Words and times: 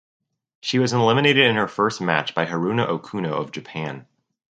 She 0.61 0.79
was 0.79 0.93
eliminated 0.93 1.45
in 1.45 1.57
her 1.57 1.67
first 1.67 2.01
match 2.01 2.33
by 2.33 2.47
Haruna 2.47 2.87
Okuno 2.89 3.33
of 3.39 3.51
Japan. 3.51 4.07